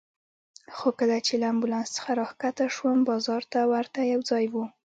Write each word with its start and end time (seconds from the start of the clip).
خو 0.75 0.87
کله 0.99 1.17
چې 1.25 1.33
له 1.41 1.45
امبولانس 1.53 1.89
څخه 1.97 2.11
راکښته 2.21 2.65
شوم، 2.75 2.99
بازار 3.09 3.41
ته 3.53 3.59
ورته 3.73 3.99
یو 4.11 4.21
ځای 4.29 4.45
و. 4.49 4.55